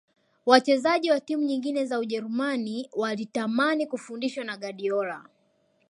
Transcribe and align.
Wachezaji 0.45 1.11
wa 1.11 1.19
timu 1.19 1.43
nyingine 1.43 1.85
za 1.85 1.99
ujerumani 1.99 2.89
walitamani 2.93 3.87
kufundishwa 3.87 4.43
na 4.43 4.57
guardiola 4.57 5.25